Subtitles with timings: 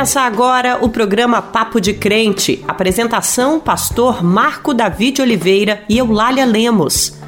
[0.00, 2.64] Começa agora o programa Papo de Crente.
[2.66, 7.20] Apresentação: Pastor Marco David Oliveira e Eulália Lemos.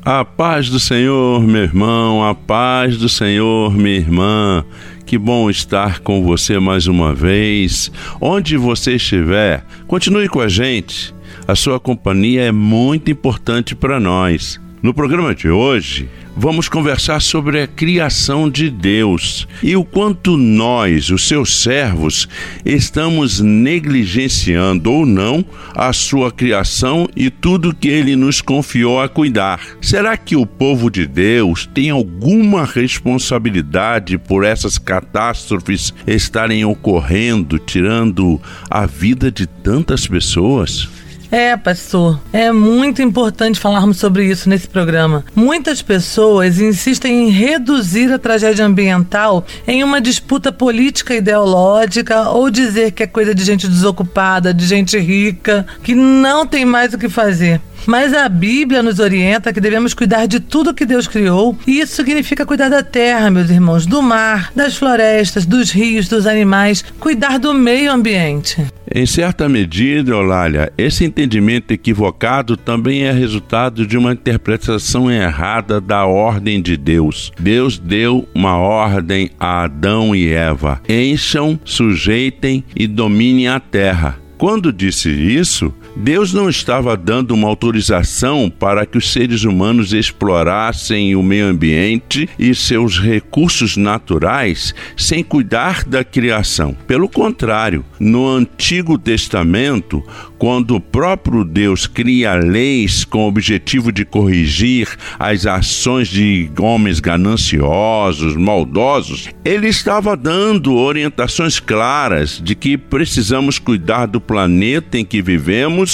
[0.00, 4.64] A paz do Senhor, meu irmão, a paz do Senhor, minha irmã.
[5.04, 7.90] Que bom estar com você mais uma vez.
[8.20, 11.12] Onde você estiver, continue com a gente.
[11.48, 14.64] A sua companhia é muito importante para nós.
[14.82, 16.06] No programa de hoje,
[16.36, 22.28] vamos conversar sobre a criação de Deus e o quanto nós, os seus servos,
[22.62, 25.42] estamos negligenciando ou não
[25.74, 29.60] a sua criação e tudo que ele nos confiou a cuidar.
[29.80, 38.38] Será que o povo de Deus tem alguma responsabilidade por essas catástrofes estarem ocorrendo, tirando
[38.68, 40.95] a vida de tantas pessoas?
[41.30, 45.24] É, pastor, é muito importante falarmos sobre isso nesse programa.
[45.34, 52.92] Muitas pessoas insistem em reduzir a tragédia ambiental em uma disputa política ideológica ou dizer
[52.92, 57.08] que é coisa de gente desocupada, de gente rica, que não tem mais o que
[57.08, 57.60] fazer.
[57.84, 61.96] Mas a Bíblia nos orienta que devemos cuidar de tudo que Deus criou, e isso
[61.96, 67.38] significa cuidar da terra, meus irmãos, do mar, das florestas, dos rios, dos animais, cuidar
[67.38, 68.64] do meio ambiente.
[68.92, 76.06] Em certa medida, Olália, esse entendimento equivocado também é resultado de uma interpretação errada da
[76.06, 77.32] ordem de Deus.
[77.38, 84.18] Deus deu uma ordem a Adão e Eva: encham, sujeitem e dominem a terra.
[84.38, 91.16] Quando disse isso, Deus não estava dando uma autorização para que os seres humanos explorassem
[91.16, 96.76] o meio ambiente e seus recursos naturais sem cuidar da criação.
[96.86, 100.04] Pelo contrário, no Antigo Testamento,
[100.36, 104.86] quando o próprio Deus cria leis com o objetivo de corrigir
[105.18, 114.04] as ações de homens gananciosos, maldosos, ele estava dando orientações claras de que precisamos cuidar
[114.04, 115.85] do planeta em que vivemos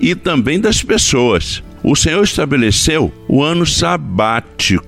[0.00, 1.62] e também das pessoas.
[1.82, 4.87] O Senhor estabeleceu o ano sabático.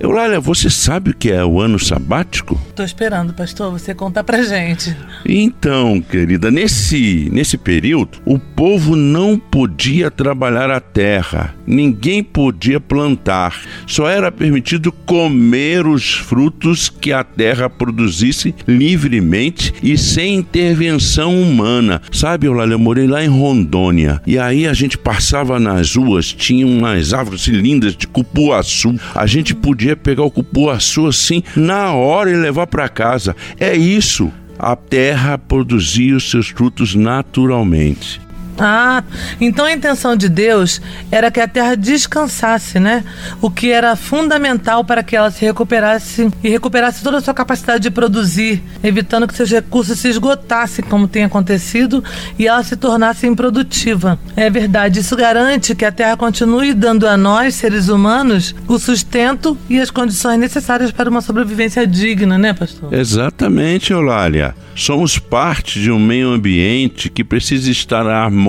[0.00, 2.60] Eulália, você sabe o que é o ano sabático?
[2.68, 4.94] Estou esperando, pastor, você contar pra gente.
[5.24, 13.54] Então, querida, nesse, nesse período, o povo não podia trabalhar a terra, ninguém podia plantar,
[13.86, 22.02] só era permitido comer os frutos que a terra produzisse livremente e sem intervenção humana.
[22.10, 26.66] Sabe, Eulália, eu morei lá em Rondônia e aí a gente passava nas ruas, tinha
[26.66, 28.94] umas árvores lindas de cupuaçu.
[29.14, 33.34] A gente podia pegar o cupuaçu assim na hora e levar para casa.
[33.58, 34.32] É isso.
[34.58, 38.25] A terra produzia os seus frutos naturalmente.
[38.58, 39.04] Ah,
[39.40, 40.80] então a intenção de Deus
[41.10, 43.04] era que a terra descansasse, né?
[43.40, 47.82] O que era fundamental para que ela se recuperasse e recuperasse toda a sua capacidade
[47.82, 52.02] de produzir, evitando que seus recursos se esgotassem, como tem acontecido,
[52.38, 54.18] e ela se tornasse improdutiva.
[54.34, 59.56] É verdade, isso garante que a terra continue dando a nós, seres humanos, o sustento
[59.68, 62.92] e as condições necessárias para uma sobrevivência digna, né, pastor?
[62.92, 64.54] Exatamente, Eulália.
[64.74, 68.45] Somos parte de um meio ambiente que precisa estar harmônico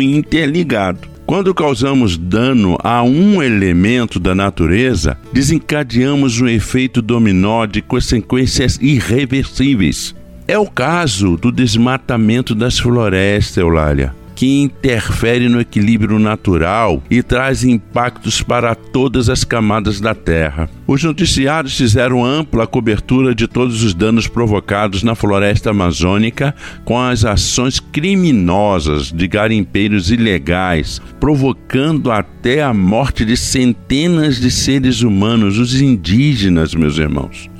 [0.00, 1.00] e interligado.
[1.26, 10.14] Quando causamos dano a um elemento da natureza, desencadeamos um efeito dominó de consequências irreversíveis.
[10.46, 17.64] É o caso do desmatamento das florestas, Eulália que interfere no equilíbrio natural e traz
[17.64, 20.70] impactos para todas as camadas da Terra.
[20.86, 26.54] Os noticiários fizeram ampla cobertura de todos os danos provocados na floresta amazônica
[26.84, 35.02] com as ações criminosas de garimpeiros ilegais, provocando até a morte de centenas de seres
[35.02, 37.50] humanos, os indígenas, meus irmãos.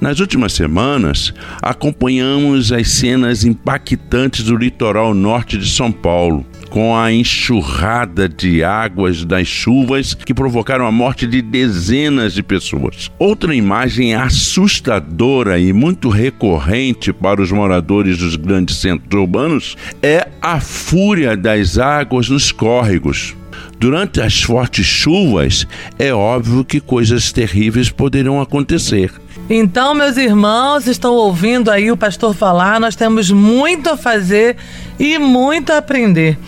[0.00, 7.12] Nas últimas semanas, acompanhamos as cenas impactantes do litoral norte de São Paulo, com a
[7.12, 13.10] enxurrada de águas das chuvas que provocaram a morte de dezenas de pessoas.
[13.18, 20.60] Outra imagem assustadora e muito recorrente para os moradores dos grandes centros urbanos é a
[20.60, 23.36] fúria das águas nos córregos.
[23.78, 25.66] Durante as fortes chuvas,
[25.98, 29.12] é óbvio que coisas terríveis poderão acontecer.
[29.54, 34.56] Então, meus irmãos, estão ouvindo aí o pastor falar, nós temos muito a fazer
[35.02, 36.38] e muito a aprender.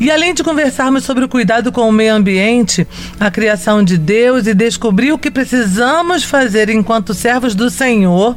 [0.00, 2.88] E além de conversarmos sobre o cuidado com o meio ambiente,
[3.20, 8.34] a criação de Deus e descobrir o que precisamos fazer enquanto servos do Senhor,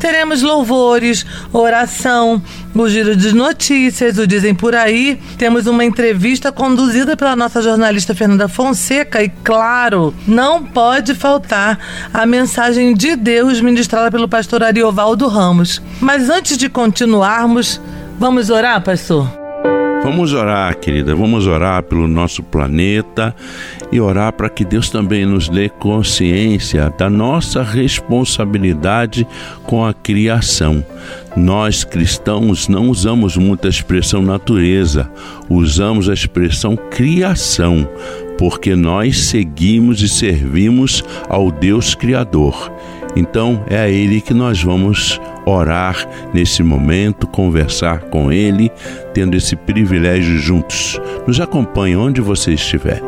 [0.00, 2.42] teremos louvores, oração,
[2.74, 5.18] o giro de notícias, o Dizem Por Aí.
[5.38, 11.78] Temos uma entrevista conduzida pela nossa jornalista Fernanda Fonseca e, claro, não pode faltar
[12.12, 15.80] a mensagem de Deus ministrada pelo pastor Ariovaldo Ramos.
[16.00, 17.80] Mas antes de continuarmos,
[18.18, 19.28] vamos orar, pastor?
[20.02, 23.34] Vamos orar, querida, vamos orar pelo nosso planeta
[23.90, 29.26] e orar para que Deus também nos dê consciência da nossa responsabilidade
[29.64, 30.84] com a criação.
[31.36, 35.10] Nós cristãos não usamos muita expressão natureza,
[35.48, 37.88] usamos a expressão criação,
[38.38, 42.70] porque nós seguimos e servimos ao Deus Criador.
[43.16, 48.70] Então é a Ele que nós vamos orar nesse momento, conversar com Ele,
[49.14, 51.00] tendo esse privilégio juntos.
[51.26, 53.00] Nos acompanhe onde você estiver.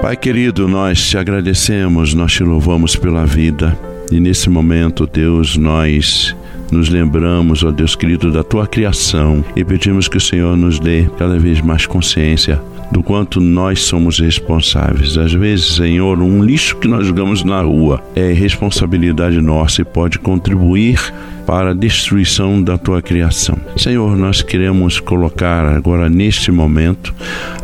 [0.00, 3.76] Pai querido, nós te agradecemos, nós te louvamos pela vida
[4.10, 6.34] e nesse momento, Deus, nós
[6.70, 11.08] nos lembramos, ó Deus querido, da tua criação e pedimos que o Senhor nos dê
[11.18, 12.60] cada vez mais consciência
[12.90, 15.16] do quanto nós somos responsáveis.
[15.18, 20.18] Às vezes, Senhor, um lixo que nós jogamos na rua é responsabilidade nossa e pode
[20.18, 21.12] contribuir
[21.48, 23.56] para a destruição da tua criação.
[23.74, 27.14] Senhor, nós queremos colocar agora neste momento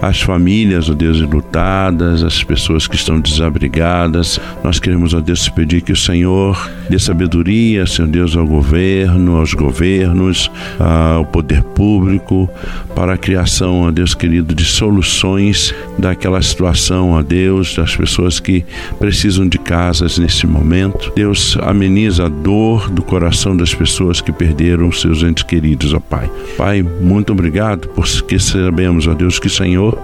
[0.00, 4.40] as famílias, ó Deus, lutadas, as pessoas que estão desabrigadas.
[4.62, 9.54] Nós queremos, ó Deus, pedir que o Senhor dê sabedoria, Senhor Deus, ao governo, aos
[9.54, 12.48] governos, ao poder público,
[12.94, 18.64] para a criação, ó Deus querido, de soluções daquela situação, ó Deus, das pessoas que
[18.98, 21.12] precisam de casas nesse momento.
[21.14, 26.30] Deus ameniza a dor do coração das pessoas que perderam seus entes queridos, ó Pai.
[26.56, 29.98] Pai, muito obrigado, porque sabemos, ó Deus, que Senhor,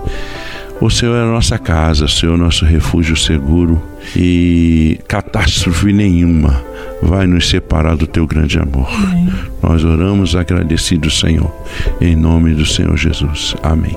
[0.81, 3.83] o Senhor é a nossa casa, o Senhor é o nosso refúgio seguro
[4.17, 6.71] e catástrofe nenhuma
[7.03, 8.89] vai nos separar do teu grande amor.
[8.93, 9.33] Amém.
[9.63, 11.53] Nós oramos agradecidos, Senhor,
[12.01, 13.55] em nome do Senhor Jesus.
[13.63, 13.97] Amém.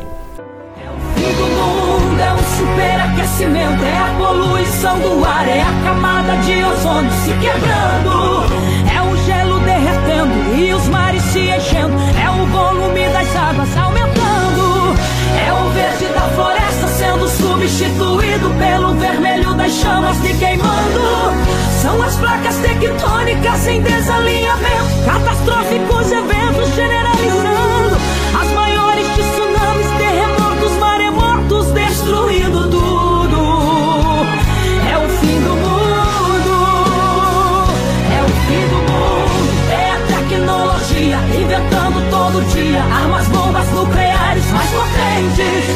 [3.85, 8.43] É a poluição do ar, é a camada de ozônio se quebrando
[10.57, 11.93] e os mares se enchendo.
[12.21, 14.95] É o volume das águas aumentando.
[15.45, 20.52] É o verde da floresta sendo substituído pelo vermelho das chamas se queimando.
[21.83, 27.97] São as placas tectônicas em desalinhamento, catastróficos eventos generalizando.
[28.41, 33.37] As maiores tsunamis, terremotos, maremotos destruindo tudo.
[34.89, 35.73] É o fim do mundo.
[41.35, 45.72] inventando todo dia armas, bombas nucleares mais potentes.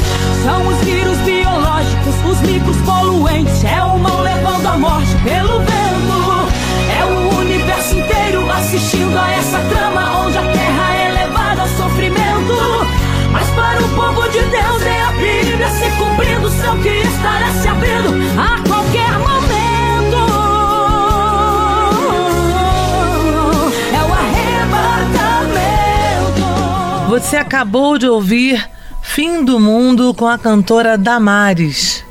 [27.27, 28.69] Você acabou de ouvir
[29.01, 32.05] Fim do Mundo com a cantora Damares.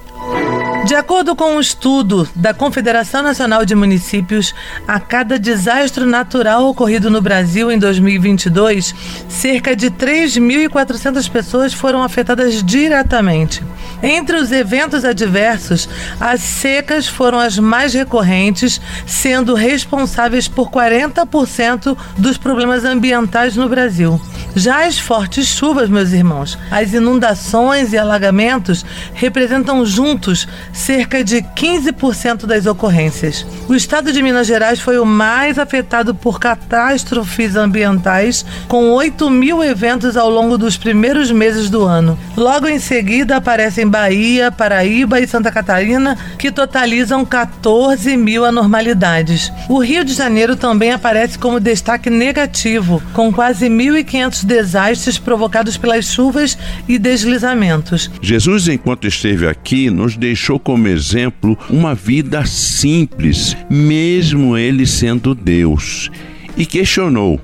[0.84, 4.54] De acordo com um estudo da Confederação Nacional de Municípios,
[4.86, 8.94] a cada desastre natural ocorrido no Brasil em 2022,
[9.26, 13.64] cerca de 3.400 pessoas foram afetadas diretamente.
[14.02, 15.88] Entre os eventos adversos,
[16.20, 24.20] as secas foram as mais recorrentes, sendo responsáveis por 40% dos problemas ambientais no Brasil.
[24.58, 32.46] Já as fortes chuvas, meus irmãos, as inundações e alagamentos representam juntos cerca de 15%
[32.46, 33.46] das ocorrências.
[33.68, 39.62] O estado de Minas Gerais foi o mais afetado por catástrofes ambientais, com 8 mil
[39.62, 42.18] eventos ao longo dos primeiros meses do ano.
[42.34, 49.52] Logo em seguida aparecem Bahia, Paraíba e Santa Catarina, que totalizam 14 mil anormalidades.
[49.68, 56.06] O Rio de Janeiro também aparece como destaque negativo, com quase 1.500 desastres provocados pelas
[56.06, 56.56] chuvas
[56.88, 58.10] e deslizamentos.
[58.22, 66.10] Jesus, enquanto esteve aqui, nos deixou como exemplo uma vida simples, mesmo ele sendo Deus,
[66.56, 67.40] e questionou: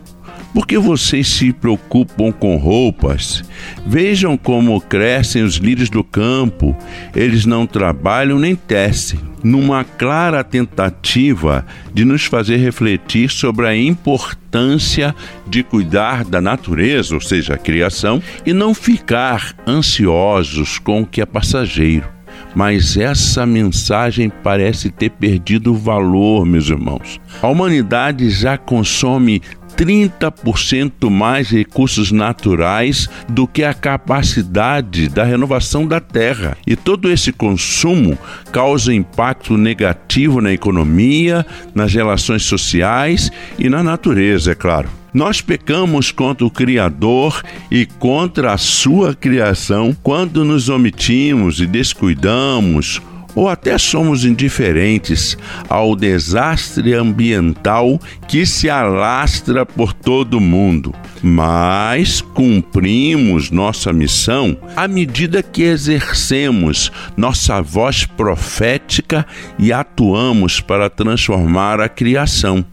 [0.53, 3.43] Por que vocês se preocupam com roupas?
[3.87, 6.77] Vejam como crescem os lírios do campo.
[7.17, 9.19] Eles não trabalham nem tecem.
[9.43, 15.15] Numa clara tentativa de nos fazer refletir sobre a importância
[15.49, 21.23] de cuidar da natureza, ou seja, a criação, e não ficar ansiosos com o que
[21.23, 22.07] é passageiro.
[22.55, 27.19] Mas essa mensagem parece ter perdido valor, meus irmãos.
[27.41, 29.41] A humanidade já consome
[29.77, 36.57] 30% mais recursos naturais do que a capacidade da renovação da terra.
[36.67, 38.19] E todo esse consumo
[38.51, 44.89] causa impacto negativo na economia, nas relações sociais e na natureza, é claro.
[45.13, 53.01] Nós pecamos contra o Criador e contra a sua criação quando nos omitimos e descuidamos
[53.35, 55.37] ou até somos indiferentes
[55.69, 60.95] ao desastre ambiental que se alastra por todo o mundo.
[61.23, 69.27] Mas cumprimos nossa missão à medida que exercemos nossa voz profética
[69.59, 72.65] e atuamos para transformar a criação.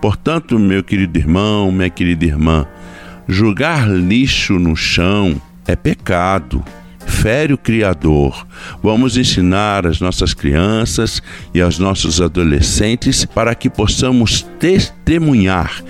[0.00, 2.66] Portanto, meu querido irmão, minha querida irmã,
[3.28, 6.64] jogar lixo no chão é pecado
[7.20, 8.46] fere o Criador.
[8.82, 11.22] Vamos ensinar as nossas crianças
[11.52, 15.84] e aos nossos adolescentes para que possamos testemunhar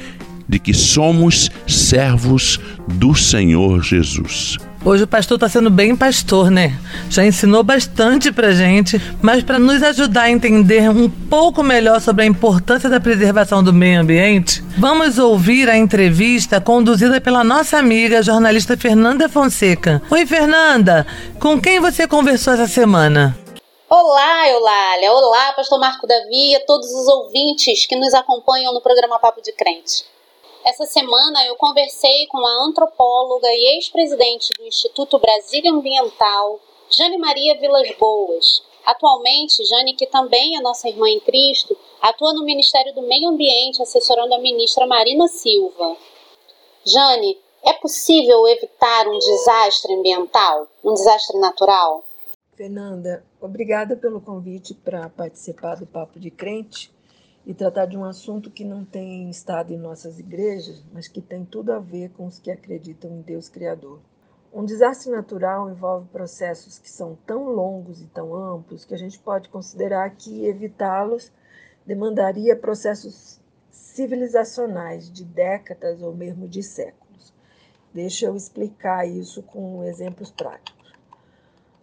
[0.49, 2.59] de que somos servos
[2.89, 4.59] do Senhor Jesus.
[4.83, 6.79] Hoje o pastor está sendo bem pastor, né?
[7.11, 12.25] Já ensinou bastante pra gente, mas para nos ajudar a entender um pouco melhor sobre
[12.25, 18.23] a importância da preservação do meio ambiente, vamos ouvir a entrevista conduzida pela nossa amiga
[18.23, 20.01] jornalista Fernanda Fonseca.
[20.11, 21.07] Oi, Fernanda,
[21.39, 23.37] com quem você conversou essa semana?
[23.87, 25.13] Olá, Eulália.
[25.13, 29.43] Olá, pastor Marco Davi e a todos os ouvintes que nos acompanham no programa Papo
[29.43, 30.10] de Crente.
[30.65, 37.59] Essa semana eu conversei com a antropóloga e ex-presidente do Instituto Brasília Ambiental, Jane Maria
[37.59, 38.63] Vilas Boas.
[38.85, 43.83] Atualmente, Jane, que também é nossa irmã em Cristo, atua no Ministério do Meio Ambiente,
[43.83, 45.97] assessorando a ministra Marina Silva.
[46.85, 52.05] Jane, é possível evitar um desastre ambiental, um desastre natural?
[52.55, 56.91] Fernanda, obrigada pelo convite para participar do Papo de Crente
[57.47, 61.45] e tratar de um assunto que não tem estado em nossas igrejas, mas que tem
[61.45, 64.01] tudo a ver com os que acreditam em Deus Criador.
[64.53, 69.19] Um desastre natural envolve processos que são tão longos e tão amplos que a gente
[69.19, 71.33] pode considerar que evitá-los
[71.87, 77.33] demandaria processos civilizacionais de décadas ou mesmo de séculos.
[77.95, 80.80] Deixa eu explicar isso com exemplos práticos.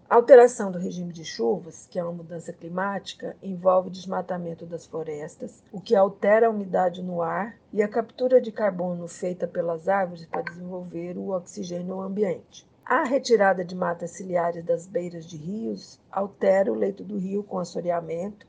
[0.10, 4.86] A alteração do regime de chuvas, que é uma mudança climática, envolve o desmatamento das
[4.86, 9.90] florestas, o que altera a umidade no ar e a captura de carbono feita pelas
[9.90, 12.66] árvores para desenvolver o oxigênio no ambiente.
[12.86, 17.60] A retirada de matas ciliares das beiras de rios altera o leito do rio com
[17.60, 18.48] assoreamento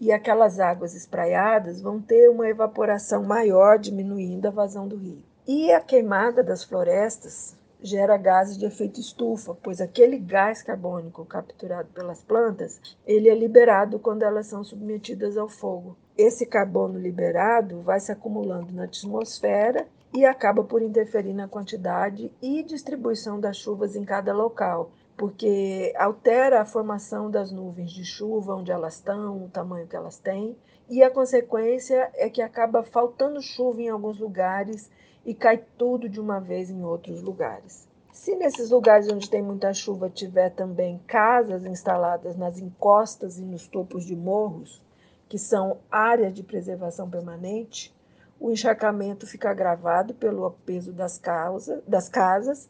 [0.00, 5.22] e aquelas águas espraiadas vão ter uma evaporação maior, diminuindo a vazão do rio.
[5.46, 11.88] E a queimada das florestas gera gases de efeito estufa, pois aquele gás carbônico capturado
[11.94, 15.96] pelas plantas, ele é liberado quando elas são submetidas ao fogo.
[16.16, 22.62] Esse carbono liberado vai se acumulando na atmosfera e acaba por interferir na quantidade e
[22.62, 28.72] distribuição das chuvas em cada local, porque altera a formação das nuvens de chuva, onde
[28.72, 30.56] elas estão, o tamanho que elas têm,
[30.88, 34.90] e a consequência é que acaba faltando chuva em alguns lugares
[35.28, 37.86] e cai tudo de uma vez em outros lugares.
[38.14, 43.68] Se nesses lugares onde tem muita chuva tiver também casas instaladas nas encostas e nos
[43.68, 44.82] topos de morros,
[45.28, 47.94] que são áreas de preservação permanente,
[48.40, 52.66] o encharcamento fica agravado pelo peso das, causa, das casas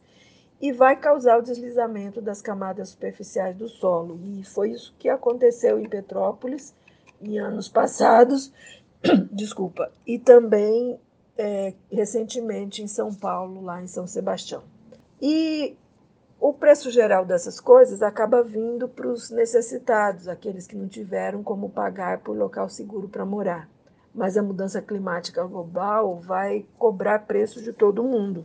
[0.60, 4.18] e vai causar o deslizamento das camadas superficiais do solo.
[4.24, 6.74] E foi isso que aconteceu em Petrópolis
[7.22, 8.52] em anos passados,
[9.30, 10.98] desculpa, e também
[11.38, 14.64] é, recentemente em São Paulo, lá em São Sebastião.
[15.23, 15.76] E
[16.40, 21.71] o preço geral dessas coisas acaba vindo para os necessitados, aqueles que não tiveram como
[21.71, 23.68] pagar por local seguro para morar.
[24.12, 28.45] Mas a mudança climática global vai cobrar preço de todo mundo.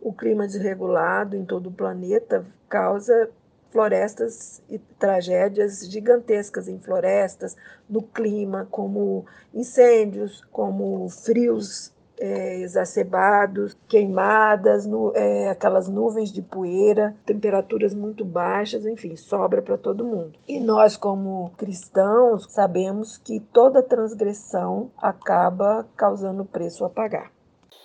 [0.00, 3.30] O clima desregulado em todo o planeta causa
[3.70, 7.56] florestas e tragédias gigantescas em florestas,
[7.88, 17.16] no clima, como incêndios, como frios é, exacerbados, queimadas, no, é, aquelas nuvens de poeira,
[17.24, 20.38] temperaturas muito baixas, enfim, sobra para todo mundo.
[20.46, 27.30] E nós, como cristãos, sabemos que toda transgressão acaba causando preço a pagar.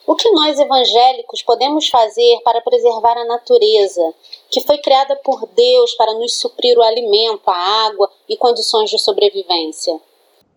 [0.07, 4.13] O que nós evangélicos podemos fazer para preservar a natureza,
[4.49, 8.97] que foi criada por Deus para nos suprir o alimento, a água e condições de
[8.97, 9.93] sobrevivência?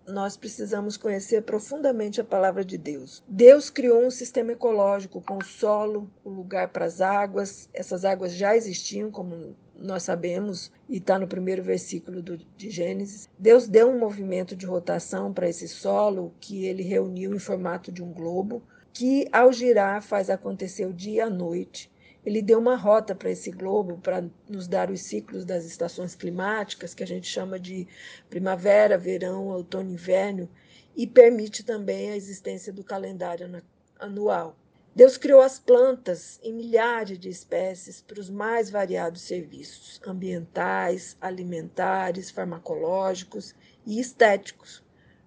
[0.07, 3.23] Nós precisamos conhecer profundamente a palavra de Deus.
[3.27, 7.69] Deus criou um sistema ecológico com o solo, o lugar para as águas.
[7.73, 13.29] Essas águas já existiam, como nós sabemos, e está no primeiro versículo do, de Gênesis.
[13.39, 18.03] Deus deu um movimento de rotação para esse solo que ele reuniu em formato de
[18.03, 21.91] um globo, que ao girar faz acontecer o dia e a noite
[22.25, 26.95] ele deu uma rota para esse globo para nos dar os ciclos das estações climáticas,
[26.95, 27.87] que a gente chama de
[28.31, 30.49] primavera, verão, outono inverno,
[30.97, 33.63] e permite também a existência do calendário
[33.99, 34.57] anual.
[34.97, 42.31] Deus criou as plantas em milhares de espécies para os mais variados serviços ambientais, alimentares,
[42.31, 43.55] farmacológicos
[43.85, 44.85] e estéticos,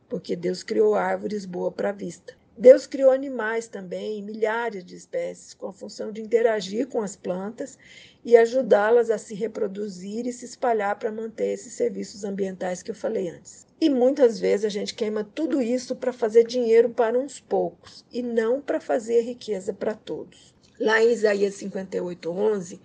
[0.07, 2.33] porque Deus criou árvores boas para a vista.
[2.59, 7.77] Deus criou animais também, milhares de espécies, com a função de interagir com as plantas
[8.25, 12.95] e ajudá-las a se reproduzir e se espalhar para manter esses serviços ambientais que eu
[12.95, 13.67] falei antes.
[13.79, 18.23] E muitas vezes a gente queima tudo isso para fazer dinheiro para uns poucos e
[18.23, 20.51] não para fazer riqueza para todos.
[20.79, 22.81] Lá em Isaías 58, 11,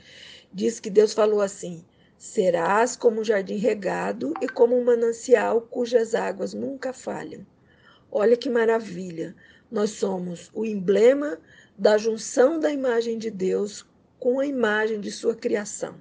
[0.52, 1.83] diz que Deus falou assim:
[2.19, 7.47] Serás como um jardim regado e como um manancial cujas águas nunca falham.
[8.11, 9.35] Olha que maravilha!
[9.73, 11.38] Nós somos o emblema
[11.79, 13.87] da junção da imagem de Deus
[14.19, 15.95] com a imagem de sua criação.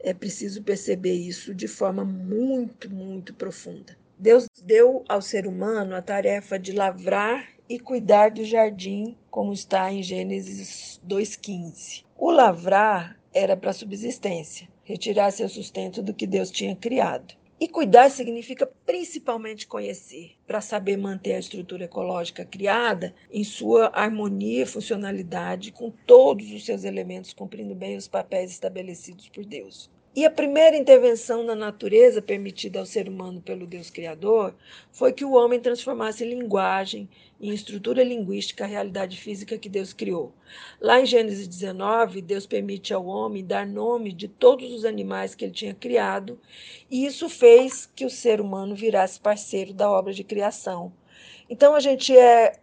[0.00, 3.94] É preciso perceber isso de forma muito, muito profunda.
[4.18, 9.92] Deus deu ao ser humano a tarefa de lavrar e cuidar do jardim, como está
[9.92, 12.06] em Gênesis 2,15.
[12.16, 17.34] O lavrar era para subsistência, retirar seu sustento do que Deus tinha criado.
[17.60, 24.62] E cuidar significa principalmente conhecer, para saber manter a estrutura ecológica criada em sua harmonia
[24.62, 29.90] e funcionalidade com todos os seus elementos cumprindo bem os papéis estabelecidos por Deus.
[30.18, 34.52] E a primeira intervenção na natureza permitida ao ser humano pelo Deus Criador
[34.90, 37.08] foi que o homem transformasse em linguagem,
[37.40, 40.32] em estrutura linguística, a realidade física que Deus criou.
[40.80, 45.44] Lá em Gênesis 19, Deus permite ao homem dar nome de todos os animais que
[45.44, 46.40] ele tinha criado,
[46.90, 50.92] e isso fez que o ser humano virasse parceiro da obra de criação.
[51.48, 52.58] Então a gente é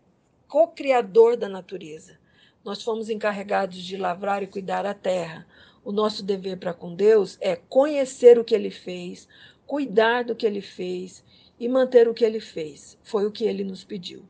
[0.50, 2.20] co-criador da natureza.
[2.66, 5.48] Nós fomos encarregados de lavrar e cuidar a terra
[5.86, 9.28] o nosso dever para com Deus é conhecer o que ele fez,
[9.68, 11.24] cuidar do que ele fez
[11.60, 12.98] e manter o que ele fez.
[13.04, 14.24] Foi o que ele nos pediu.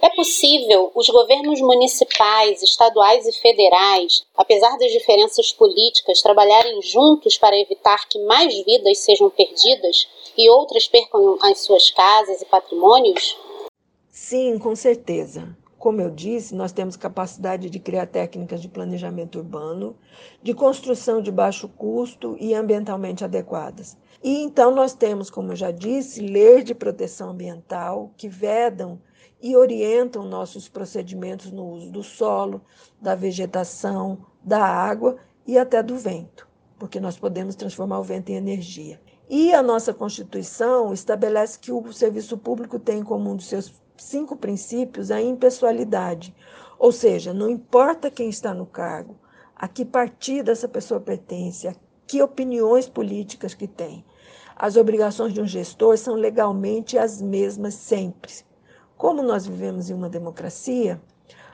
[0.00, 7.56] É possível os governos municipais, estaduais e federais, apesar das diferenças políticas, trabalharem juntos para
[7.56, 13.38] evitar que mais vidas sejam perdidas e outras percam as suas casas e patrimônios?
[14.10, 15.56] Sim, com certeza.
[15.82, 19.96] Como eu disse, nós temos capacidade de criar técnicas de planejamento urbano,
[20.40, 23.98] de construção de baixo custo e ambientalmente adequadas.
[24.22, 29.00] E então nós temos, como eu já disse, leis de proteção ambiental que vedam
[29.42, 32.62] e orientam nossos procedimentos no uso do solo,
[33.00, 36.46] da vegetação, da água e até do vento,
[36.78, 39.00] porque nós podemos transformar o vento em energia.
[39.28, 44.36] E a nossa Constituição estabelece que o serviço público tem como um dos seus cinco
[44.36, 46.34] princípios a impessoalidade,
[46.78, 49.16] ou seja, não importa quem está no cargo,
[49.54, 51.74] a que partido essa pessoa pertence, a
[52.06, 54.04] que opiniões políticas que tem.
[54.56, 58.32] As obrigações de um gestor são legalmente as mesmas sempre.
[58.96, 61.00] Como nós vivemos em uma democracia,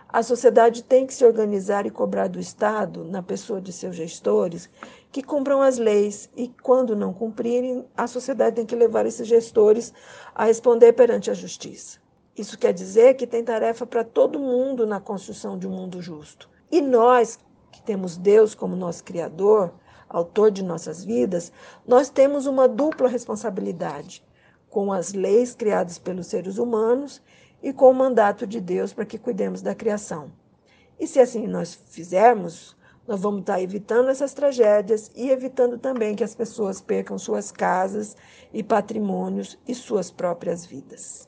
[0.08, 4.70] a sociedade tem que se organizar e cobrar do Estado, na pessoa de seus gestores,
[5.12, 9.92] que cumpram as leis e, quando não cumprirem, a sociedade tem que levar esses gestores
[10.34, 11.98] a responder perante a justiça.
[12.38, 16.48] Isso quer dizer que tem tarefa para todo mundo na construção de um mundo justo.
[16.70, 17.36] E nós,
[17.72, 19.74] que temos Deus como nosso Criador,
[20.08, 21.50] autor de nossas vidas,
[21.84, 24.24] nós temos uma dupla responsabilidade
[24.70, 27.20] com as leis criadas pelos seres humanos
[27.60, 30.30] e com o mandato de Deus para que cuidemos da criação.
[30.98, 36.22] E se assim nós fizermos, nós vamos estar evitando essas tragédias e evitando também que
[36.24, 38.16] as pessoas percam suas casas
[38.52, 41.27] e patrimônios e suas próprias vidas.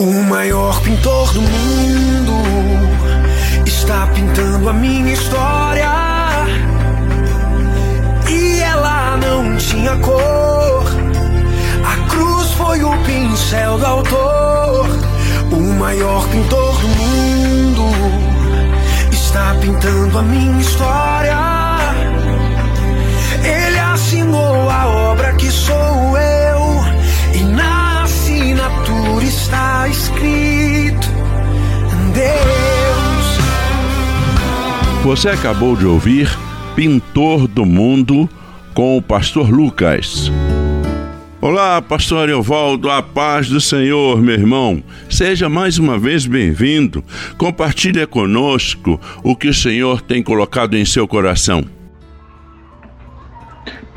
[0.00, 2.34] o maior pintor do mundo
[3.66, 5.90] está pintando a minha história.
[8.28, 10.84] E ela não tinha cor.
[11.84, 14.86] A cruz foi o pincel do autor,
[15.50, 17.88] o maior pintor do mundo.
[19.10, 21.38] Está pintando a minha história.
[23.42, 26.47] Ele assinou a obra que sou eu,
[29.48, 31.08] está escrito:
[32.12, 33.38] Deus.
[35.02, 36.28] Você acabou de ouvir
[36.76, 38.28] Pintor do Mundo
[38.74, 40.30] com o pastor Lucas.
[41.40, 44.82] Olá, pastor Evaldo, a paz do Senhor, meu irmão.
[45.08, 47.02] Seja mais uma vez bem-vindo.
[47.38, 51.77] Compartilhe conosco o que o Senhor tem colocado em seu coração.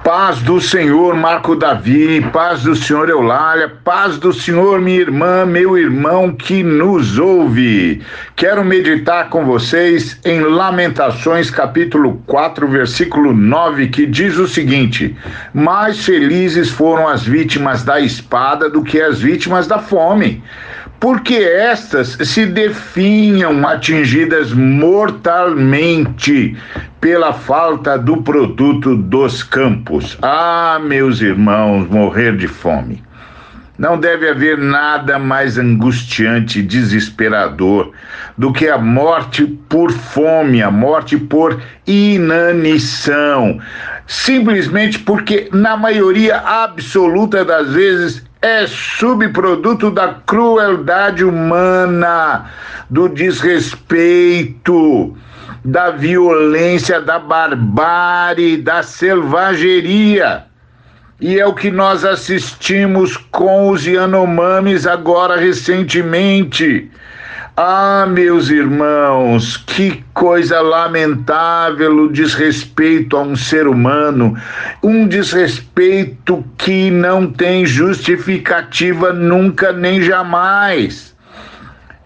[0.04, 5.78] Paz do Senhor, Marco Davi, paz do Senhor Eulália, paz do Senhor, minha irmã, meu
[5.78, 8.02] irmão que nos ouve.
[8.36, 15.16] Quero meditar com vocês em Lamentações, capítulo 4, versículo 9, que diz o seguinte:
[15.54, 20.44] Mais felizes foram as vítimas da espada do que as vítimas da fome
[21.02, 26.56] porque estas se definham atingidas mortalmente
[27.02, 30.16] pela falta do produto dos campos.
[30.22, 33.04] Ah, meus irmãos, morrer de fome.
[33.80, 37.92] Não deve haver nada mais angustiante e desesperador
[38.38, 43.60] do que a morte por fome, a morte por inanição.
[44.06, 52.50] Simplesmente porque, na maioria absoluta das vezes, é subproduto da crueldade humana,
[52.90, 55.16] do desrespeito,
[55.64, 60.46] da violência, da barbárie, da selvageria.
[61.20, 66.90] E é o que nós assistimos com os Yanomamis agora recentemente.
[67.64, 74.36] Ah, meus irmãos, que coisa lamentável o desrespeito a um ser humano,
[74.82, 81.16] um desrespeito que não tem justificativa nunca nem jamais.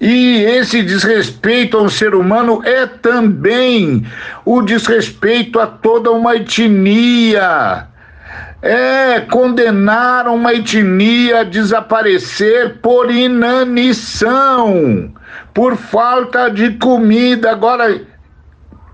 [0.01, 4.05] E esse desrespeito ao ser humano é também
[4.43, 7.87] o desrespeito a toda uma etnia.
[8.67, 15.13] É, condenaram uma etnia a desaparecer por inanição
[15.53, 17.51] por falta de comida.
[17.51, 18.01] Agora,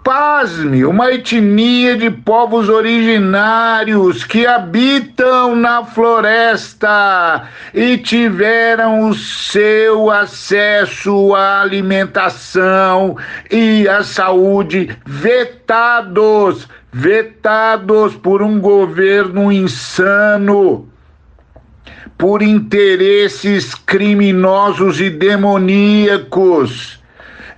[0.04, 11.34] pasme, uma etnia de povos originários que habitam na floresta e tiveram o seu acesso
[11.34, 13.16] à alimentação
[13.50, 20.92] e à saúde vetados, vetados por um governo insano
[22.22, 27.02] por interesses criminosos e demoníacos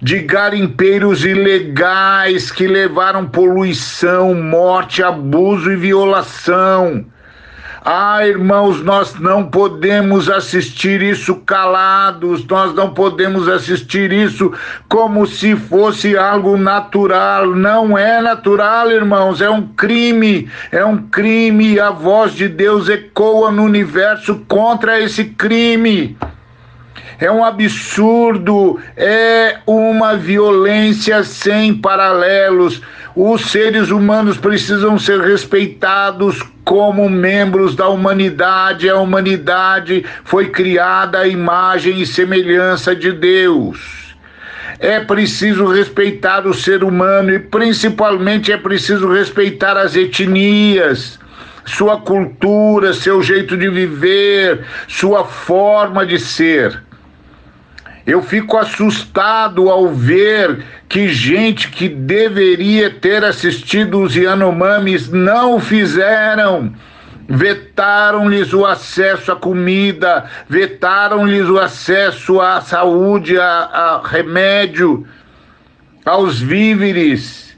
[0.02, 7.06] de garimpeiros ilegais que levaram poluição, morte, abuso e violação.
[7.86, 14.54] Ah, irmãos, nós não podemos assistir isso calados, nós não podemos assistir isso
[14.88, 17.48] como se fosse algo natural.
[17.48, 21.78] Não é natural, irmãos, é um crime, é um crime.
[21.78, 26.16] A voz de Deus ecoa no universo contra esse crime
[27.20, 32.82] é um absurdo, é uma violência sem paralelos.
[33.16, 38.90] Os seres humanos precisam ser respeitados como membros da humanidade.
[38.90, 44.04] A humanidade foi criada à imagem e semelhança de Deus.
[44.80, 51.20] É preciso respeitar o ser humano e, principalmente, é preciso respeitar as etnias,
[51.64, 56.83] sua cultura, seu jeito de viver, sua forma de ser.
[58.06, 66.74] Eu fico assustado ao ver que gente que deveria ter assistido os Yanomamis não fizeram.
[67.30, 75.08] Vetaram-lhes o acesso à comida, vetaram-lhes o acesso à saúde, a, a remédio,
[76.06, 77.58] aos víveres,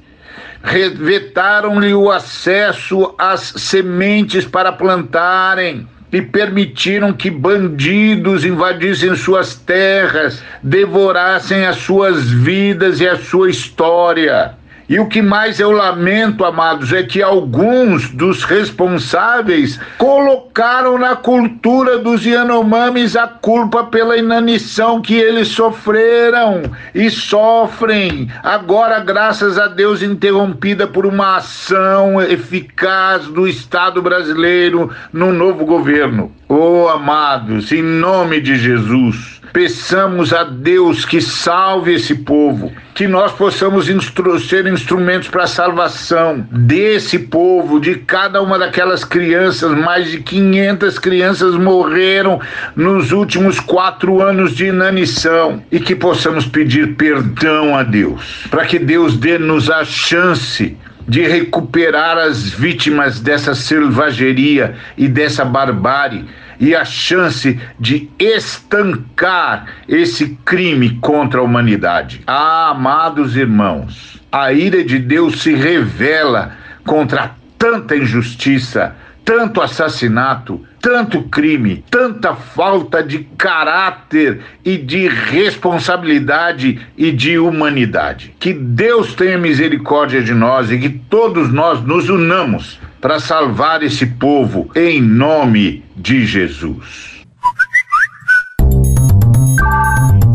[1.00, 11.66] vetaram-lhe o acesso às sementes para plantarem e permitiram que bandidos invadissem suas terras, devorassem
[11.66, 14.54] as suas vidas e a sua história.
[14.88, 21.98] E o que mais eu lamento, amados, é que alguns dos responsáveis colocaram na cultura
[21.98, 26.62] dos Yanomamis a culpa pela inanição que eles sofreram
[26.94, 35.34] e sofrem, agora, graças a Deus, interrompida por uma ação eficaz do Estado brasileiro no
[35.34, 36.32] novo governo.
[36.48, 43.32] Oh, amados, em nome de Jesus Peçamos a Deus que salve esse povo, que nós
[43.32, 49.72] possamos instru ser instrumentos para a salvação desse povo, de cada uma daquelas crianças.
[49.72, 52.42] Mais de 500 crianças morreram
[52.76, 58.78] nos últimos quatro anos de inanição e que possamos pedir perdão a Deus, para que
[58.78, 60.76] Deus dê-nos a chance
[61.08, 66.26] de recuperar as vítimas dessa selvageria e dessa barbárie
[66.60, 72.22] e a chance de estancar esse crime contra a humanidade.
[72.26, 76.52] Ah, amados irmãos, a ira de Deus se revela
[76.86, 87.12] contra tanta injustiça, tanto assassinato, tanto crime, tanta falta de caráter e de responsabilidade e
[87.12, 88.36] de humanidade.
[88.40, 94.04] Que Deus tenha misericórdia de nós e que todos nós nos unamos para salvar esse
[94.04, 97.24] povo em nome de Jesus.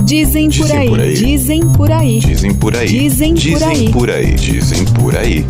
[0.04, 4.34] Dizem por aí, dizem por aí, dizem por aí, dizem por aí, dizem por aí,
[4.36, 5.44] dizem por aí.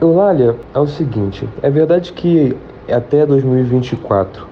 [0.00, 2.56] Eulália, é o seguinte, é verdade que
[2.90, 4.48] até 2024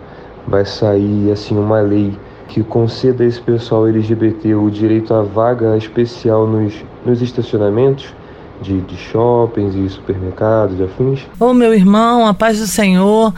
[0.46, 2.12] vai sair assim uma lei
[2.46, 6.74] que conceda a esse pessoal LGBT o direito à vaga especial nos,
[7.06, 8.14] nos estacionamentos
[8.60, 11.20] de, de shoppings e supermercados e afins?
[11.38, 13.32] Ô oh, meu irmão, a paz do Senhor,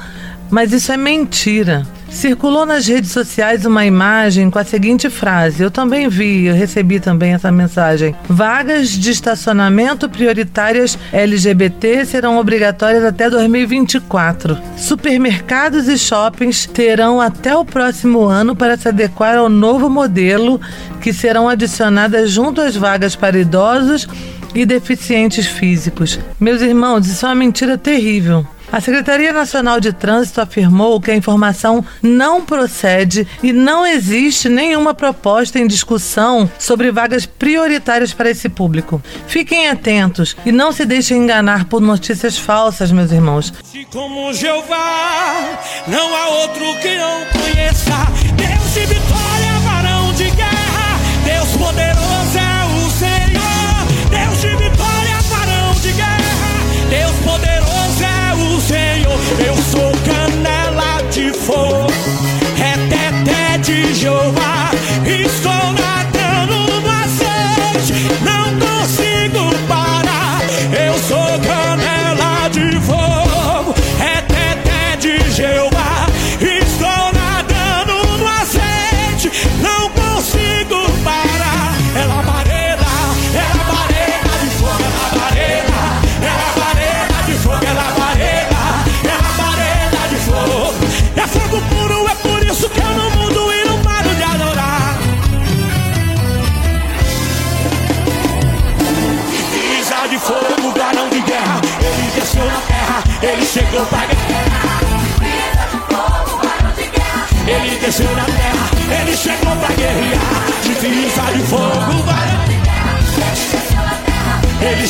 [0.51, 1.87] mas isso é mentira.
[2.09, 7.01] Circulou nas redes sociais uma imagem com a seguinte frase: Eu também vi, eu recebi
[7.01, 8.15] também essa mensagem.
[8.29, 14.57] Vagas de estacionamento prioritárias LGBT serão obrigatórias até 2024.
[14.77, 20.61] Supermercados e shoppings terão até o próximo ano para se adequar ao novo modelo
[21.01, 24.09] que serão adicionadas junto às vagas para idosos
[24.57, 26.19] e deficientes físicos.
[26.41, 28.47] Meus irmãos, isso é uma mentira terrível.
[28.73, 34.93] A Secretaria Nacional de Trânsito afirmou que a informação não procede e não existe nenhuma
[34.93, 39.01] proposta em discussão sobre vagas prioritárias para esse público.
[39.29, 43.53] Fiquem atentos e não se deixem enganar por notícias falsas, meus irmãos.
[43.93, 47.91] Como Jeová, não há outro que não conheça.
[48.35, 52.16] Deus de vitória, varão de guerra, Deus poderoso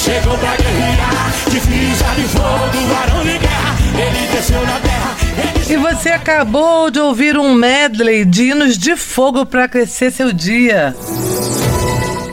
[0.06, 1.32] chegou pra guerrear.
[1.50, 3.76] Divisa de fogo, varão de guerra.
[3.98, 5.16] Ele desceu na terra.
[5.68, 10.94] E você acabou de ouvir um medley de hinos de fogo para aquecer seu dia.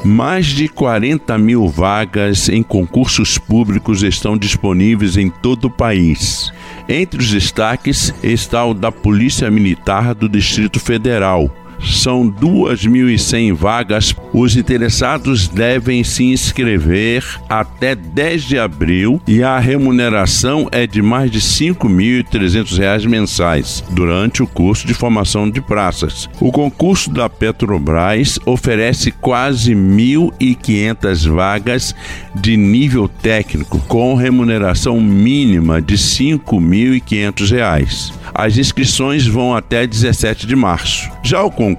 [0.06, 6.52] Mais de 40 mil vagas em concursos públicos estão disponíveis em todo o país.
[6.88, 11.50] Entre os destaques está o da Polícia Militar do Distrito Federal,
[11.84, 14.16] são 2.100 vagas.
[14.34, 21.30] Os interessados devem se inscrever até 10 de abril e a remuneração é de mais
[21.30, 26.30] de R$ 5.300 mensais durante o curso de formação de praças.
[26.40, 31.96] O concurso da Petrobras oferece quase 1.500 vagas
[32.36, 38.14] de nível técnico com remuneração mínima de R$ 5.500.
[38.34, 41.12] As inscrições vão até 17 de março.
[41.22, 41.73] Já o concurso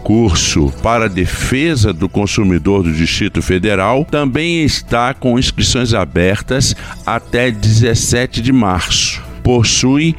[0.83, 8.41] para a defesa do consumidor do Distrito Federal também está com inscrições abertas até 17
[8.41, 9.23] de março.
[9.43, 10.15] Possui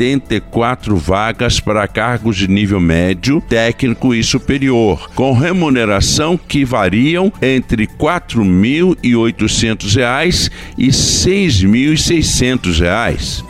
[0.00, 7.82] 174 vagas para cargos de nível médio, técnico e superior, com remuneração que variam entre
[7.82, 13.44] R$ 4.800 e R$ 6.600.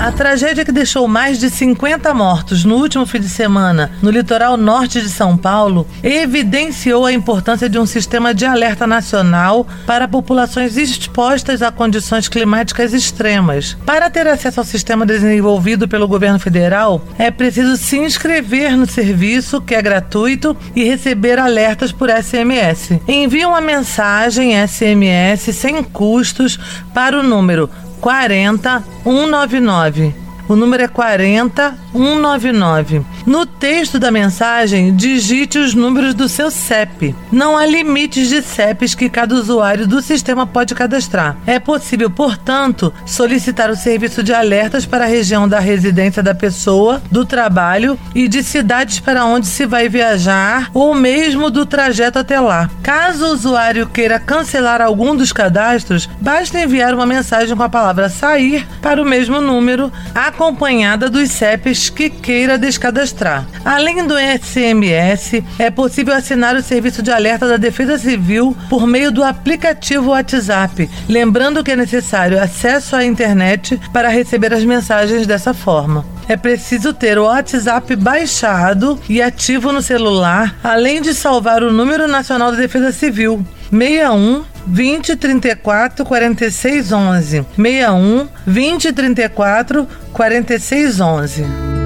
[0.00, 4.56] A tragédia que deixou mais de 50 mortos no último fim de semana no litoral
[4.56, 10.78] norte de São Paulo evidenciou a importância de um sistema de alerta nacional para populações
[10.78, 13.76] expostas a condições climáticas extremas.
[13.84, 19.60] Para ter acesso ao sistema desenvolvido pelo governo federal, é preciso se inscrever no serviço,
[19.60, 22.98] que é gratuito, e receber alertas por SMS.
[23.06, 26.58] Envie uma mensagem SMS sem custos
[26.94, 27.68] para o número
[28.00, 30.29] 40199.
[30.50, 33.06] O número é 40199.
[33.24, 37.14] No texto da mensagem, digite os números do seu CEP.
[37.30, 41.36] Não há limites de CEPs que cada usuário do sistema pode cadastrar.
[41.46, 47.00] É possível, portanto, solicitar o serviço de alertas para a região da residência da pessoa,
[47.12, 52.40] do trabalho e de cidades para onde se vai viajar ou mesmo do trajeto até
[52.40, 52.68] lá.
[52.82, 58.08] Caso o usuário queira cancelar algum dos cadastros, basta enviar uma mensagem com a palavra
[58.08, 59.92] sair para o mesmo número,
[60.40, 67.10] acompanhada dos CEPs que queira descadastrar Além do SMS, é possível assinar o serviço de
[67.10, 70.88] alerta da Defesa Civil por meio do aplicativo WhatsApp.
[71.06, 76.06] Lembrando que é necessário acesso à internet para receber as mensagens dessa forma.
[76.26, 82.08] É preciso ter o WhatsApp baixado e ativo no celular, além de salvar o número
[82.08, 83.44] nacional da Defesa Civil.
[83.70, 91.79] 61 20 34 46 11 61 20 34 46 11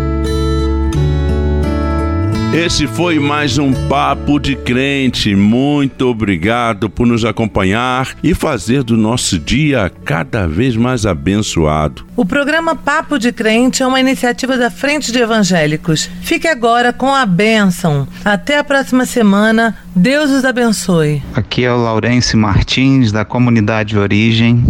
[2.54, 5.34] esse foi mais um Papo de Crente.
[5.34, 12.06] Muito obrigado por nos acompanhar e fazer do nosso dia cada vez mais abençoado.
[12.14, 16.08] O programa Papo de Crente é uma iniciativa da Frente de Evangélicos.
[16.22, 18.06] Fique agora com a bênção.
[18.24, 19.76] Até a próxima semana.
[19.94, 21.22] Deus os abençoe.
[21.34, 24.64] Aqui é o Laurence Martins, da comunidade Origem,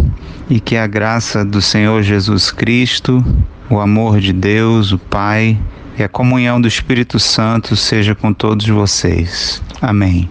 [0.49, 3.23] e que a graça do Senhor Jesus Cristo,
[3.69, 5.57] o amor de Deus, o Pai,
[5.97, 9.61] e a comunhão do Espírito Santo seja com todos vocês.
[9.81, 10.29] Amém.